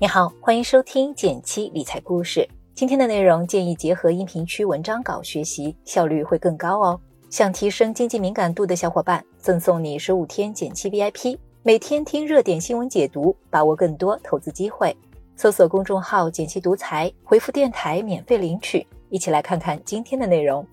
[0.00, 2.46] 你好，欢迎收听减七理财故事。
[2.74, 7.00] 今天的内容建议结合音频区文章稿学习，效率会更高哦。
[7.30, 14.94] 想提升经济敏感度的小伙伴，赠送你十五天减七 VIP，每天听热点新闻解读，把握更多投资机会。
[15.36, 18.84] 搜索公众号“减七独裁，回复“电台”免费领取。
[19.10, 20.66] 一起来看看今天的内容。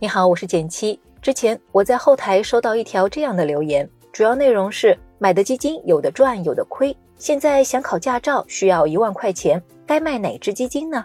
[0.00, 0.98] 你好，我是减七。
[1.22, 11.04] 之前我在后台收到一条这样的留言，主要内容是买的基金有的赚有的亏，现在想考驾照需要一万块钱，该卖哪只基金呢？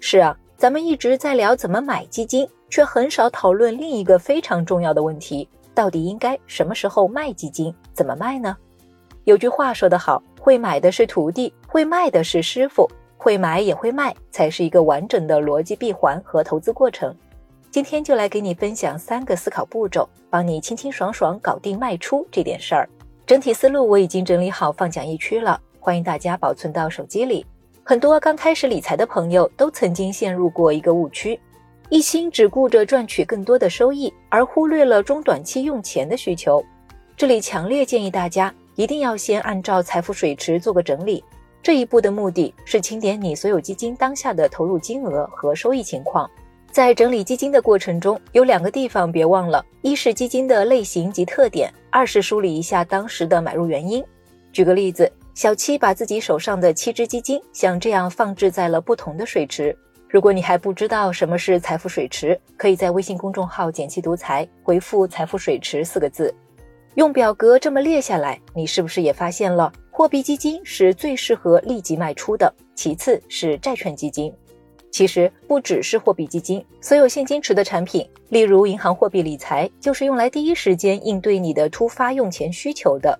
[0.00, 8.56] 是啊，咱们一直在聊怎么买基金，却很少讨论另一个非常重要的问题：到底应该什么时候卖基金，怎么卖呢？
[9.22, 17.14] 有句话说得好，会买的是徒弟，会卖的是师傅，会买也会卖，才是一个完整的逻辑闭环和投资过程。
[17.72, 22.88] 今天就来给你分享三个思考步骤，帮你清清爽爽搞定卖出这点事儿。
[23.24, 27.46] 整体思路我已经整理好放讲义区了，欢迎大家保存到手机里。
[27.84, 31.38] 很多刚开始理财的朋友都曾经陷入过一个误区，
[31.90, 36.64] 一心只顾着赚取更多的收益，而忽略了中短期用钱的需求。
[37.16, 41.22] 这里强烈建议大家一定要先按照财富水池做个整理。
[41.62, 46.28] 这一步的目的是清点你所有基金当下的投入金额和收益情况。
[46.70, 54.04] 在整理基金的过程中，有两个地方别忘了：一是基金的类型及特点，二是梳理一下当时的买入原因。
[54.52, 59.76] 举个例子，小七把自己手上的七只基金像这样放置在了不同的水池。
[60.08, 66.32] 如果你还不知道什么是财富水池，可以在微信公众号“简七独裁”回复“财富水池”四个字，
[66.94, 72.52] 用表格这么列下来，你是不是也发现了货币基金是最适合立即卖出的？
[72.76, 74.32] 其次是债券基金。
[74.90, 83.18] 其实不只是货币基金，所有现金池的产品，例如银行货币理财，就是用来第一时间应对你的突发用钱需求的。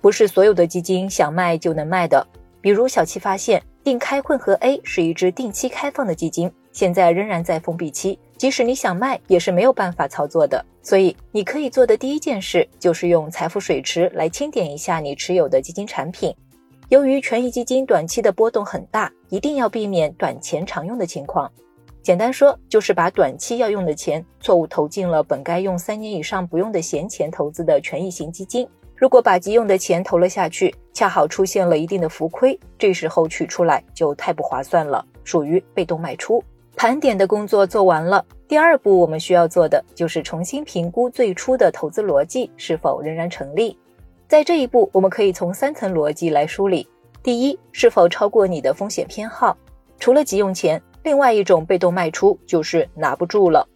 [0.00, 2.24] 不是所有的基金想卖就能卖的。
[2.60, 10.64] 比如小七发现，定开混合 A 是一只定期开放的基金，现在仍然在封闭期，即使你想卖，也是没有办法操作的。
[10.82, 16.34] 所以你可以做的第一件事，就是用财富水池来清点一下你持有的基金产品。
[16.88, 21.50] 由于权益基金短期的波动很大，一定要避免短钱常用的情况。
[22.00, 28.66] 简单说，就是把短期要用的钱错误投进了本该用三年以上不用的闲钱投资的权益型基金。
[28.96, 36.42] 如果把急用的钱投了下去，恰好出现了一定的浮亏，这时候取出来就太不划算了，属于被动卖出。
[36.74, 43.76] 盘点的工作做完了，第二步我们需要做的就是重新评估最初的投资逻辑是否仍然成立。
[44.28, 46.86] 在这一步，我们可以从三层逻辑来梳理：
[47.22, 49.56] 第一，是否超过你的风险偏好？
[49.98, 53.66] 除了急用钱，另外一种被动卖出就是拿不住了。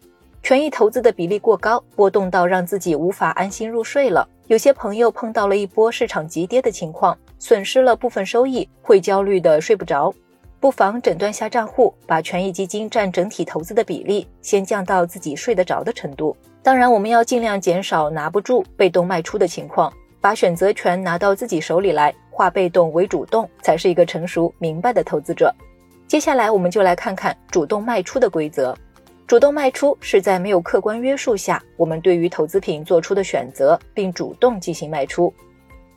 [0.42, 4.28] 权益投资的比例过高，波动到让自己无法安心入睡了。
[4.48, 10.12] 有些朋友碰到了一波市场急跌的情况，损失了部分收益，会焦虑的睡不着。
[10.60, 16.36] 不妨诊断下账户，把权益基金占整体投资的比例先降到自己睡得着的程度。
[16.62, 19.90] 当然，我们要尽量减少拿不住、被动卖出的情况。
[20.22, 25.52] 把选择权拿到自己手里来，化被动为主动，才是一个成熟明白的投资者。
[26.06, 28.74] 接下来，我们就来看看主动卖出的规则。
[29.26, 35.32] 主动卖出是在没有客观约束下，我们对于投资品做出的选择，并主动进行卖出。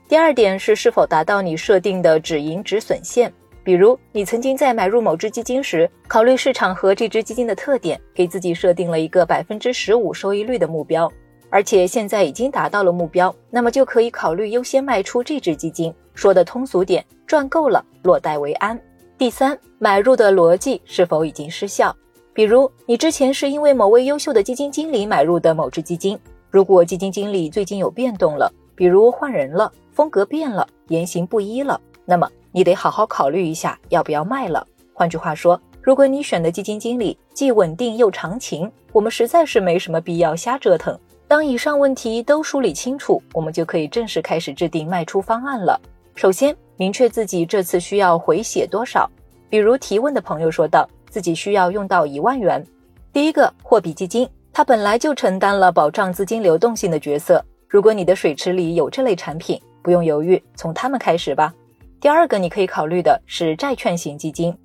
[0.07, 3.31] 第二点是是否达到你设定的止盈止损线。
[3.63, 11.11] 比如，你曾经在买入某只基金时，考虑市场和这只基金的特点，给自己设定了一个百分之十五收益率的目标。
[11.55, 15.93] 而且现在已经达到了目标，那么就可以考虑优先卖出这只基金。
[16.13, 18.77] 说的通俗点，赚够了，落袋为安。
[19.17, 21.95] 第三，买入的逻辑是否已经失效？
[22.33, 26.19] 比如你之前是因为某位优秀的基金经理买入的某只基金，
[26.51, 34.67] 如果基金经理最近有变动了，比如换人了，风格变了，言行不一了，那么你得好好考虑一下要不要卖了。
[34.91, 40.99] 换句话说，如果你选的基金经理既稳定又长情，我们实在是没什么必要瞎折腾。
[41.27, 45.79] 当以上问题都梳理清楚，我们就可以正式开始制定卖出方案了。
[46.13, 49.09] 首先，明确自己这次需要回血多少。
[49.49, 52.63] 比如提问的朋友说道，自己需要用到一万元。
[53.11, 57.43] 第一个，货币基金，它本来就承担了保障资金流动性的角色。
[57.67, 61.51] 如果你的水池里有这类产品，不用犹豫，从它们开始吧。
[61.99, 64.55] 第二个，你可以考虑的是债券型基金。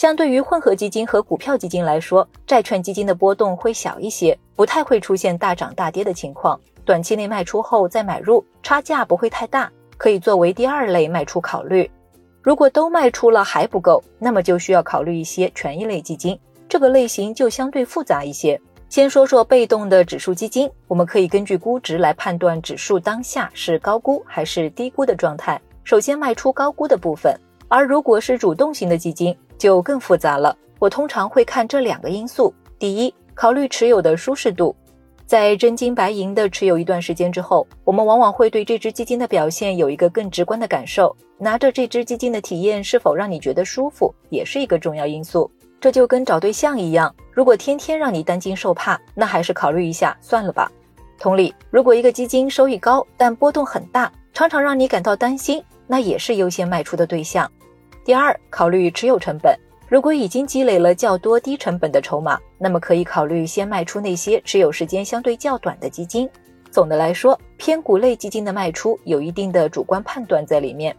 [0.00, 6.58] 相对于混合基金和股票基金来说，债券基金的波动会小一些，不太会出现大涨大跌的情况。
[6.86, 11.90] 短期内卖出后再买入，差价不会太大，可以作为第二类卖出考虑。
[12.40, 18.58] 如果都卖出了还不够，那么就需要考虑一些权益类基金，这个类型就相对复杂一些。
[18.88, 25.60] 先说说被动的指数基金，我们可以根据估值来判断指数当下是高估还是低估的状态。
[25.84, 27.38] 首先卖出高估的部分。
[27.68, 30.56] 而如果是主动型的基金，就更复杂了。
[30.78, 34.74] 我通常会看这两个因素：第一，考虑持有的舒适度。
[35.26, 41.14] 在真金白银的持有一段时间之后，我们往往会对这只基金的表现有一个更直观的感受。
[41.36, 45.50] 拿着这只基金的体验是否让你觉得舒服，也是一个重要因素。
[45.78, 50.72] 这就跟找对象一样，如果天天让你担惊受怕，那还是考虑一下算了吧。
[51.18, 57.50] 同理，如果一个基金收益高，但波动很大，常常让你感到担心，那也是优先卖出的对象。
[58.04, 59.54] 第二，考虑持有成本。
[59.88, 66.28] 如果已经积累了较多低成本的筹码，那么可以考虑先卖出那些持有时间相对较短的基金。
[66.70, 70.96] 总的来说，偏股类基金的卖出有一定的主观判断在里面。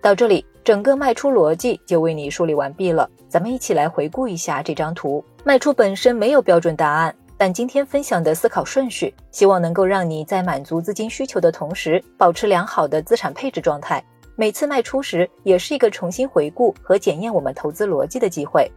[0.00, 3.08] 到这里，整个卖出逻辑就为你梳理完毕了。
[3.28, 5.24] 咱们一起来回顾一下这张图。
[5.44, 14.04] 卖出本身没有标准答案，但今天分享的思考顺序，希望能够让你在满足资金需求的同时，保持良好的资产配置状态。
[14.34, 18.70] 每次卖出时，也是一个重新回顾和检验我们投资逻辑的机会。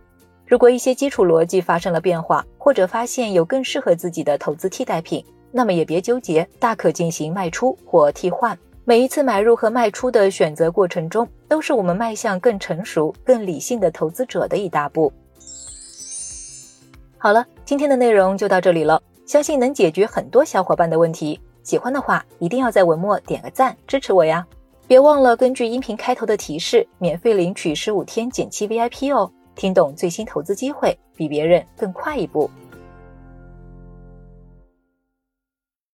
[0.45, 8.57] 如果一些基础逻辑发生了变化，或者发现有更适合自己的投资替代品，那么也别纠结，大可进行卖出或替换。
[8.83, 15.11] 每一次买入和卖出的选择过程中，都是我们迈向更成熟、更理性的投资者的一大步。
[17.17, 21.39] 好了，今天的内容就到这里了，相信能解决很多小伙伴的问题。
[21.63, 24.45] 喜欢的话，一定要在文末点个赞，支持我呀！
[24.87, 29.31] 别忘了根据音频开头的提示，免费领取十五天减七 VIP 哦！
[29.55, 32.47] 听懂最新投资机会，比别人更快一步。